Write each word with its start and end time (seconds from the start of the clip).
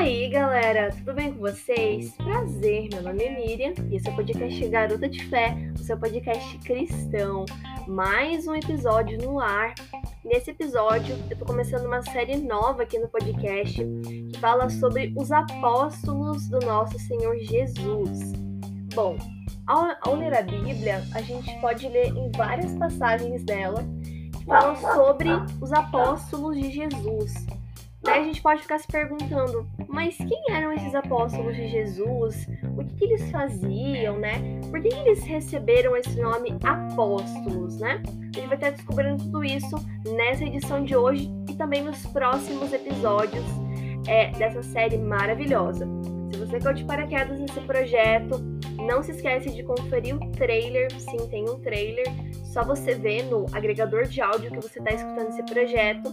aí, 0.00 0.30
galera, 0.30 0.90
tudo 0.96 1.12
bem 1.12 1.30
com 1.30 1.40
vocês? 1.40 2.10
Prazer, 2.12 2.88
meu 2.90 3.02
nome 3.02 3.22
é 3.22 3.34
Miriam 3.34 3.74
e 3.90 3.96
esse 3.96 4.08
é 4.08 4.10
o 4.10 4.16
podcast 4.16 4.68
Garota 4.70 5.06
de 5.06 5.22
Fé, 5.26 5.54
o 5.74 5.78
seu 5.78 5.98
podcast 5.98 6.58
cristão. 6.60 7.44
Mais 7.86 8.48
um 8.48 8.54
episódio 8.54 9.18
no 9.18 9.38
ar. 9.38 9.74
Nesse 10.24 10.52
episódio, 10.52 11.14
eu 11.30 11.36
tô 11.36 11.44
começando 11.44 11.84
uma 11.84 12.00
série 12.00 12.38
nova 12.38 12.84
aqui 12.84 12.98
no 12.98 13.08
podcast 13.08 13.84
que 13.84 14.38
fala 14.38 14.70
sobre 14.70 15.12
os 15.18 15.30
apóstolos 15.30 16.48
do 16.48 16.60
nosso 16.60 16.98
Senhor 16.98 17.36
Jesus. 17.36 18.32
Bom, 18.94 19.18
ao, 19.66 19.84
ao 20.00 20.14
ler 20.14 20.32
a 20.32 20.40
Bíblia, 20.40 21.04
a 21.14 21.20
gente 21.20 21.54
pode 21.60 21.86
ler 21.86 22.06
em 22.06 22.30
várias 22.34 22.72
passagens 22.78 23.44
dela 23.44 23.84
que 24.02 24.46
falam 24.46 24.76
sobre 24.76 25.28
os 25.60 25.70
apóstolos 25.74 26.56
de 26.56 26.70
Jesus. 26.70 27.34
Daí 28.02 28.20
a 28.20 28.24
gente 28.24 28.40
pode 28.40 28.62
ficar 28.62 28.78
se 28.78 28.86
perguntando, 28.86 29.68
mas 29.86 30.16
quem 30.16 30.42
eram 30.50 30.72
esses 30.72 30.94
apóstolos 30.94 31.54
de 31.54 31.68
Jesus? 31.68 32.48
O 32.76 32.84
que, 32.84 32.94
que 32.96 33.04
eles 33.04 33.30
faziam, 33.30 34.18
né? 34.18 34.60
Por 34.70 34.80
que, 34.80 34.88
que, 34.88 34.98
eles 35.00 35.22
receberam 35.22 35.94
esse 35.96 36.18
nome 36.18 36.56
apóstolos, 36.64 37.78
né? 37.78 38.02
A 38.06 38.38
gente 38.38 38.46
vai 38.46 38.56
estar 38.56 38.70
descobrindo 38.70 39.22
tudo 39.22 39.44
isso 39.44 39.76
nessa 40.16 40.44
edição 40.44 40.82
de 40.82 40.96
hoje 40.96 41.30
e 41.48 41.54
também 41.54 41.82
nos 41.82 42.06
próximos 42.06 42.72
episódios 42.72 43.44
é, 44.06 44.30
dessa 44.30 44.62
série 44.62 44.96
maravilhosa. 44.96 45.86
Se 46.32 46.38
você 46.38 46.58
caiu 46.58 46.74
de 46.74 46.84
paraquedas 46.84 47.38
nesse 47.38 47.60
projeto, 47.60 48.40
não 48.78 49.02
se 49.02 49.10
esquece 49.10 49.50
de 49.50 49.62
conferir 49.62 50.16
o 50.16 50.32
trailer. 50.32 50.90
Sim, 50.98 51.28
tem 51.28 51.48
um 51.48 51.60
trailer. 51.60 52.06
Só 52.44 52.64
você 52.64 52.94
ver 52.94 53.24
no 53.24 53.46
agregador 53.52 54.04
de 54.04 54.20
áudio 54.22 54.50
que 54.50 54.56
você 54.56 54.78
está 54.78 54.92
escutando 54.92 55.28
esse 55.28 55.42
projeto. 55.42 56.10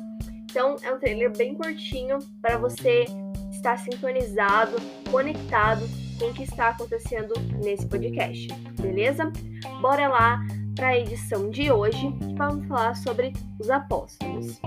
Então, 0.57 0.75
é 0.81 0.91
um 0.91 0.97
trailer 0.97 1.31
bem 1.38 1.53
curtinho 1.53 2.17
para 2.41 2.58
você 2.58 3.05
estar 3.52 3.77
sintonizado, 3.77 4.77
conectado 5.11 5.88
com 6.17 6.25
o 6.25 6.33
que 6.33 6.41
está 6.41 6.69
acontecendo 6.69 7.36
nesse 7.63 7.86
podcast, 7.86 8.47
beleza? 8.81 9.31
Bora 9.80 10.08
lá 10.08 10.44
para 10.75 10.88
a 10.88 10.97
edição 10.97 11.52
de 11.52 11.72
hoje, 11.72 12.11
que 12.13 12.33
vamos 12.33 12.67
falar 12.67 12.95
sobre 12.95 13.33
os 13.61 13.69
apóstolos. 13.69 14.59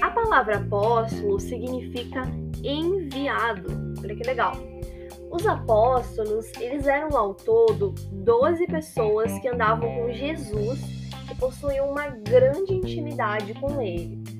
A 0.00 0.10
palavra 0.10 0.56
apóstolo 0.56 1.38
significa 1.38 2.22
enviado. 2.64 3.68
Olha 4.02 4.16
que 4.16 4.26
legal. 4.26 4.54
Os 5.30 5.46
apóstolos, 5.46 6.50
eles 6.58 6.88
eram 6.88 7.16
ao 7.16 7.32
todo 7.32 7.94
12 8.10 8.66
pessoas 8.66 9.38
que 9.38 9.46
andavam 9.46 9.88
com 9.88 10.12
Jesus, 10.12 10.80
que 11.28 11.34
possuíam 11.36 11.92
uma 11.92 12.08
grande 12.08 12.74
intimidade 12.74 13.54
com 13.54 13.80
ele. 13.80 14.39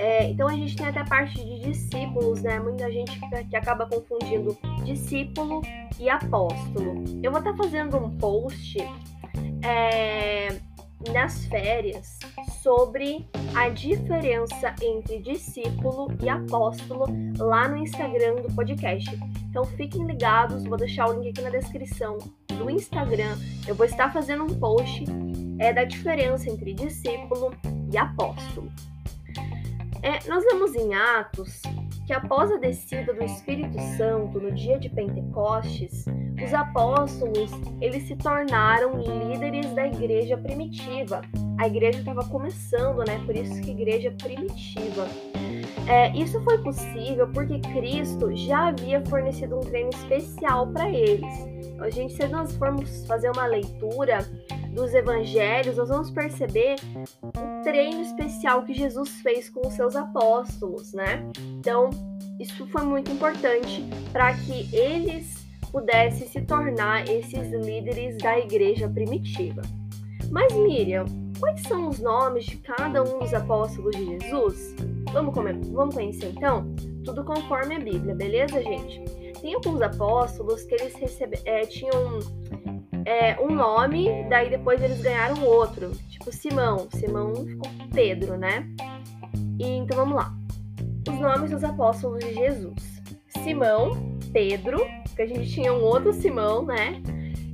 É, 0.00 0.30
então 0.30 0.48
a 0.48 0.54
gente 0.54 0.74
tem 0.74 0.86
até 0.86 1.00
a 1.00 1.04
parte 1.04 1.34
de 1.34 1.60
discípulos, 1.60 2.40
né? 2.40 2.58
Muita 2.58 2.90
gente 2.90 3.20
que 3.50 3.54
acaba 3.54 3.86
confundindo 3.86 4.56
discípulo 4.82 5.60
e 5.98 6.08
apóstolo. 6.08 7.04
Eu 7.22 7.30
vou 7.30 7.38
estar 7.38 7.52
tá 7.52 7.56
fazendo 7.62 7.98
um 7.98 8.16
post 8.16 8.78
é, 9.62 10.58
nas 11.12 11.44
férias 11.44 12.18
sobre 12.62 13.28
a 13.54 13.68
diferença 13.68 14.74
entre 14.80 15.18
discípulo 15.18 16.08
e 16.22 16.30
apóstolo 16.30 17.04
lá 17.36 17.68
no 17.68 17.76
Instagram 17.76 18.36
do 18.36 18.54
podcast. 18.54 19.10
Então 19.50 19.66
fiquem 19.66 20.06
ligados, 20.06 20.64
vou 20.64 20.78
deixar 20.78 21.10
o 21.10 21.20
link 21.20 21.28
aqui 21.28 21.42
na 21.42 21.50
descrição 21.50 22.16
do 22.48 22.70
Instagram. 22.70 23.36
Eu 23.68 23.74
vou 23.74 23.84
estar 23.84 24.10
fazendo 24.10 24.44
um 24.44 24.58
post 24.58 25.04
é, 25.58 25.74
da 25.74 25.84
diferença 25.84 26.48
entre 26.48 26.72
discípulo 26.72 27.54
e 27.92 27.98
apóstolo. 27.98 28.72
É, 30.02 30.26
nós 30.28 30.44
vemos 30.44 30.74
em 30.74 30.94
Atos 30.94 31.62
que 32.06 32.12
após 32.12 32.50
a 32.50 32.56
descida 32.56 33.12
do 33.12 33.22
Espírito 33.22 33.78
Santo 33.96 34.40
no 34.40 34.50
dia 34.50 34.78
de 34.78 34.88
Pentecostes, 34.88 36.06
os 36.44 36.52
apóstolos 36.52 37.50
eles 37.80 38.04
se 38.08 38.16
tornaram 38.16 38.98
líderes 38.98 39.72
da 39.74 39.86
igreja 39.86 40.36
primitiva. 40.36 41.20
A 41.58 41.66
igreja 41.68 42.00
estava 42.00 42.24
começando, 42.24 43.04
né? 43.06 43.22
Por 43.24 43.36
isso 43.36 43.60
que 43.60 43.70
igreja 43.70 44.10
primitiva. 44.10 45.06
É, 45.86 46.10
isso 46.16 46.40
foi 46.42 46.58
possível 46.58 47.28
porque 47.32 47.58
Cristo 47.60 48.34
já 48.36 48.68
havia 48.68 49.04
fornecido 49.06 49.56
um 49.56 49.60
treino 49.60 49.90
especial 49.90 50.66
para 50.68 50.88
eles. 50.90 51.32
A 51.80 51.90
gente, 51.90 52.14
se 52.14 52.28
nós 52.28 52.54
formos 52.56 53.06
fazer 53.06 53.30
uma 53.30 53.46
leitura 53.46 54.18
dos 54.72 54.94
evangelhos, 54.94 55.76
nós 55.76 55.88
vamos 55.88 56.10
perceber 56.10 56.76
o 57.22 57.62
treino 57.64 58.02
especial 58.02 58.62
que 58.62 58.74
Jesus 58.74 59.08
fez 59.20 59.50
com 59.50 59.66
os 59.66 59.74
seus 59.74 59.96
apóstolos, 59.96 60.92
né? 60.92 61.26
Então, 61.58 61.90
isso 62.38 62.66
foi 62.68 62.82
muito 62.82 63.10
importante 63.10 63.84
para 64.12 64.32
que 64.34 64.74
eles 64.74 65.46
pudessem 65.72 66.26
se 66.26 66.40
tornar 66.42 67.08
esses 67.08 67.50
líderes 67.52 68.16
da 68.18 68.38
igreja 68.38 68.88
primitiva. 68.88 69.62
Mas, 70.30 70.52
Miriam, 70.52 71.04
quais 71.38 71.62
são 71.62 71.88
os 71.88 71.98
nomes 71.98 72.44
de 72.44 72.56
cada 72.58 73.02
um 73.02 73.18
dos 73.18 73.34
apóstolos 73.34 73.96
de 73.96 74.04
Jesus? 74.04 74.76
Vamos, 75.12 75.34
vamos 75.72 75.94
conhecer 75.94 76.32
então? 76.36 76.74
Tudo 77.04 77.24
conforme 77.24 77.76
a 77.76 77.80
Bíblia, 77.80 78.14
beleza, 78.14 78.62
gente? 78.62 79.00
Tem 79.40 79.54
alguns 79.54 79.80
apóstolos 79.80 80.62
que 80.64 80.74
eles 80.74 80.94
recebe, 80.94 81.38
é, 81.44 81.62
tinham 81.62 82.20
é, 83.04 83.40
um 83.40 83.54
nome, 83.54 84.08
daí 84.28 84.50
depois 84.50 84.82
eles 84.82 85.00
ganharam 85.00 85.42
outro. 85.44 85.90
Tipo 86.08 86.32
Simão. 86.32 86.88
Simão 86.94 87.34
ficou 87.34 87.70
Pedro, 87.92 88.36
né? 88.36 88.68
E, 89.58 89.66
então 89.66 89.96
vamos 89.96 90.16
lá. 90.16 90.34
Os 91.08 91.18
nomes 91.18 91.50
dos 91.50 91.64
apóstolos 91.64 92.24
de 92.24 92.34
Jesus: 92.34 93.02
Simão, 93.42 94.18
Pedro, 94.32 94.78
porque 95.04 95.22
a 95.22 95.26
gente 95.26 95.50
tinha 95.50 95.72
um 95.72 95.82
outro 95.82 96.12
Simão, 96.12 96.64
né? 96.64 97.02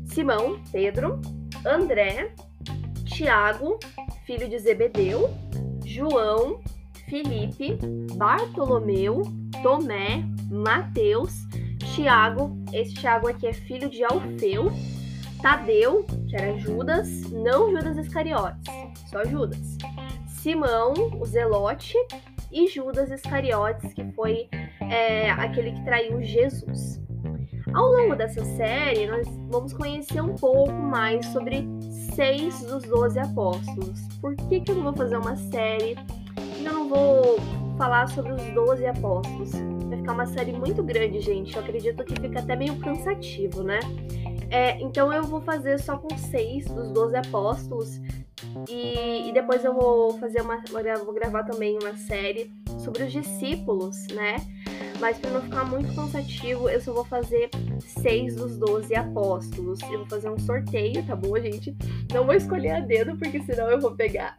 Simão, 0.07 0.61
Pedro, 0.73 1.21
André, 1.65 2.33
Tiago, 3.05 3.78
filho 4.25 4.49
de 4.49 4.59
Zebedeu, 4.59 5.31
João, 5.84 6.61
Felipe, 7.09 7.78
Bartolomeu, 8.17 9.22
Tomé, 9.62 10.25
Mateus, 10.50 11.47
Tiago, 11.94 12.56
esse 12.72 12.94
Tiago 12.94 13.28
aqui 13.28 13.47
é 13.47 13.53
filho 13.53 13.89
de 13.89 14.05
Alfeu, 14.05 14.72
Tadeu, 15.41 16.05
que 16.28 16.37
era 16.37 16.59
Judas, 16.59 17.31
não 17.31 17.71
Judas 17.71 17.97
Iscariotes, 17.97 18.72
só 19.11 19.25
Judas. 19.25 19.77
Simão, 20.27 20.95
o 21.21 21.25
Zelote, 21.25 21.97
e 22.50 22.69
Judas 22.69 23.11
Iscariotes, 23.11 23.93
que 23.93 24.05
foi 24.12 24.49
é, 24.81 25.31
aquele 25.31 25.72
que 25.72 25.84
traiu 25.84 26.22
Jesus. 26.22 27.00
Ao 27.75 27.87
longo 27.89 28.15
dessa 28.15 28.45
série, 28.56 29.06
nós 29.06 29.27
vamos 29.50 29.72
conhecer 29.72 30.21
um 30.21 30.34
pouco 30.34 30.72
mais 30.72 31.27
sobre 31.27 31.66
seis 32.15 32.62
dos 32.62 32.84
doze 32.84 33.19
apóstolos. 33.19 34.00
Por 34.21 34.34
que, 34.37 34.61
que 34.61 34.71
eu 34.71 34.77
não 34.77 34.84
vou 34.84 34.97
fazer 34.97 35.16
uma 35.16 35.37
série 35.37 35.97
vou 36.89 37.37
falar 37.77 38.09
sobre 38.09 38.33
os 38.33 38.43
doze 38.55 38.87
apóstolos? 38.87 39.53
Vai 39.89 39.99
ficar 39.99 40.13
uma 40.13 40.27
série 40.27 40.53
muito 40.53 40.83
grande, 40.83 41.21
gente. 41.21 41.55
Eu 41.55 41.63
acredito 41.63 42.05
que 42.05 42.21
fica 42.21 42.41
até 42.41 42.57
meio 42.57 42.79
cansativo, 42.79 43.63
né? 43.63 43.81
É, 44.51 44.81
então 44.81 45.13
eu 45.13 45.25
vou 45.25 45.41
fazer 45.41 45.79
só 45.79 45.97
com 45.97 46.17
seis 46.17 46.65
dos 46.67 46.91
doze 46.93 47.17
apóstolos. 47.17 48.01
E, 48.69 49.29
e, 49.29 49.33
depois 49.33 49.65
eu 49.65 49.75
vou 49.75 50.19
fazer 50.19 50.41
uma. 50.43 50.63
Vou 51.05 51.15
gravar 51.15 51.45
também 51.45 51.79
uma 51.81 51.97
série 51.97 52.51
sobre 52.79 53.05
os 53.05 53.13
discípulos, 53.13 54.07
né? 54.09 54.37
Mas 55.01 55.19
para 55.19 55.31
não 55.31 55.43
ficar 55.43 55.65
muito 55.65 55.95
cansativo, 55.95 56.69
eu 56.69 56.81
só 56.81 56.93
vou 56.93 57.05
fazer 57.05 57.51
seis 57.81 58.34
dos 58.37 58.57
doze 58.57 58.95
apóstolos. 58.95 59.81
Eu 59.83 59.99
vou 59.99 60.07
fazer 60.07 60.31
um 60.31 60.39
sorteio, 60.39 61.05
tá 61.05 61.15
bom, 61.15 61.39
gente? 61.39 61.77
Não 62.12 62.25
vou 62.25 62.34
escolher 62.34 62.71
a 62.71 62.81
dedo, 62.81 63.17
porque 63.17 63.43
senão 63.43 63.71
eu 63.71 63.81
vou 63.81 63.93
pegar 63.93 64.34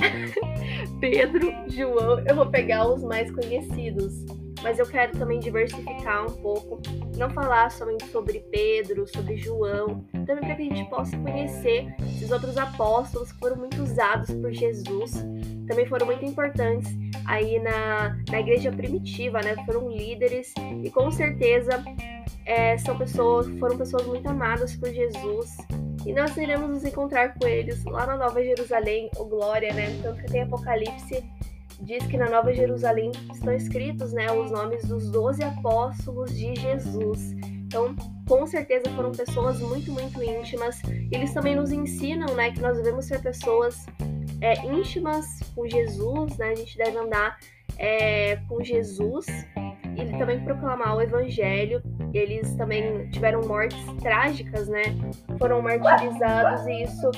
Pedro, 1.00 1.54
João, 1.68 2.20
eu 2.26 2.36
vou 2.36 2.48
pegar 2.48 2.88
os 2.88 3.04
mais 3.04 3.32
conhecidos 3.32 4.26
mas 4.64 4.80
eu 4.80 4.86
quero 4.86 5.18
também 5.18 5.40
diversificar 5.40 6.26
um 6.26 6.42
pouco, 6.42 6.82
não 7.16 7.30
falar 7.30 7.72
somente 7.72 8.06
sobre 8.08 8.40
Pedro, 8.52 9.08
sobre 9.08 9.38
João, 9.38 10.06
também 10.26 10.40
para 10.40 10.56
que 10.56 10.64
a 10.64 10.76
gente 10.76 10.90
possa 10.90 11.18
conhecer 11.18 11.96
esses 12.02 12.32
outros 12.32 12.58
apóstolos 12.58 13.32
que 13.32 13.40
foram 13.40 13.58
muito 13.58 13.82
usados 13.82 14.30
por 14.32 14.52
Jesus, 14.52 15.14
também 15.68 15.86
foram 15.86 16.06
muito 16.06 16.26
importantes 16.26 16.88
aí 17.28 17.60
na, 17.60 18.18
na 18.30 18.40
igreja 18.40 18.72
primitiva, 18.72 19.42
né? 19.42 19.56
Foram 19.66 19.90
líderes 19.90 20.54
e 20.84 20.90
com 20.90 21.12
certeza 21.12 21.84
é, 22.46 22.78
são 22.78 22.98
pessoas, 22.98 23.48
foram 23.60 23.78
pessoas 23.78 24.08
muito 24.08 24.28
amadas 24.28 24.76
por 24.76 24.90
Jesus. 24.90 25.58
E 26.06 26.14
nós 26.14 26.36
iremos 26.38 26.70
nos 26.70 26.86
encontrar 26.86 27.38
com 27.38 27.46
eles 27.46 27.84
lá 27.84 28.06
na 28.06 28.16
Nova 28.16 28.42
Jerusalém, 28.42 29.10
ou 29.18 29.28
Glória, 29.28 29.74
né? 29.74 30.00
Tanto 30.02 30.22
que 30.22 30.32
tem 30.32 30.42
Apocalipse 30.44 31.24
diz 31.82 32.06
que 32.08 32.18
na 32.18 32.30
Nova 32.30 32.54
Jerusalém 32.54 33.12
estão 33.32 33.54
escritos 33.54 34.12
né, 34.14 34.32
os 34.32 34.52
nomes 34.52 34.86
dos 34.86 35.12
doze 35.12 35.44
apóstolos 35.44 36.36
de 36.36 36.56
Jesus. 36.56 37.34
Então, 37.68 37.96
com 38.28 38.48
certeza 38.48 38.90
foram 38.96 39.12
pessoas 39.12 39.60
muito, 39.60 39.92
muito 39.92 40.24
íntimas. 40.24 40.82
Eles 41.12 41.34
também 41.34 41.56
nos 41.56 41.72
ensinam 41.72 42.34
né, 42.36 42.52
que 42.52 42.62
nós 42.62 42.78
devemos 42.78 43.06
ser 43.06 43.22
pessoas 43.22 43.86
é, 44.42 44.66
íntimas 44.66 45.26
com 45.56 45.68
Jesus, 45.68 46.38
né? 46.38 46.50
A 46.50 46.56
gente 46.56 46.78
deve 46.78 46.98
andar 46.98 47.38
é, 47.78 48.38
com 48.48 48.64
Jesus. 48.64 49.26
e 49.96 50.18
também 50.18 50.44
proclamar 50.44 50.96
o 50.96 51.02
evangelho. 51.02 51.82
Eles 52.14 52.54
também 52.56 53.10
tiveram 53.10 53.42
mortes 53.42 53.84
trágicas, 54.02 54.68
né? 54.68 54.84
Foram 55.40 55.62
martirizados 55.62 56.66
e 56.68 56.84
isso 56.84 57.12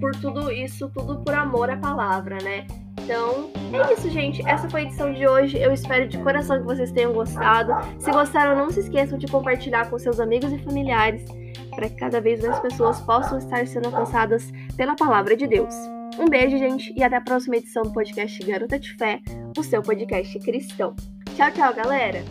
por 0.00 0.12
tudo 0.16 0.50
isso, 0.50 0.90
tudo 0.90 1.20
por 1.20 1.32
amor 1.32 1.70
à 1.70 1.76
palavra, 1.76 2.38
né? 2.42 2.66
Então, 3.00 3.50
é 3.72 3.92
isso, 3.92 4.10
gente. 4.10 4.46
Essa 4.48 4.68
foi 4.68 4.82
a 4.82 4.84
edição 4.84 5.12
de 5.12 5.26
hoje. 5.26 5.58
Eu 5.58 5.72
espero 5.72 6.08
de 6.08 6.18
coração 6.18 6.58
que 6.58 6.64
vocês 6.64 6.90
tenham 6.92 7.12
gostado. 7.12 7.72
Se 7.98 8.10
gostaram, 8.10 8.56
não 8.56 8.70
se 8.70 8.80
esqueçam 8.80 9.18
de 9.18 9.26
compartilhar 9.26 9.88
com 9.90 9.98
seus 9.98 10.20
amigos 10.20 10.52
e 10.52 10.58
familiares 10.58 11.24
para 11.74 11.88
que 11.88 11.96
cada 11.96 12.20
vez 12.20 12.42
mais 12.42 12.60
pessoas 12.60 13.00
possam 13.00 13.38
estar 13.38 13.66
sendo 13.66 13.86
alcançadas 13.86 14.50
pela 14.76 14.94
palavra 14.94 15.36
de 15.36 15.46
Deus. 15.46 15.74
Um 16.18 16.26
beijo, 16.26 16.58
gente, 16.58 16.92
e 16.96 17.02
até 17.02 17.16
a 17.16 17.20
próxima 17.20 17.56
edição 17.56 17.82
do 17.82 17.92
podcast 17.92 18.38
Garota 18.44 18.78
de 18.78 18.94
Fé, 18.96 19.20
o 19.56 19.62
seu 19.62 19.82
podcast 19.82 20.38
cristão. 20.40 20.94
Tchau, 21.34 21.50
tchau, 21.50 21.74
galera! 21.74 22.22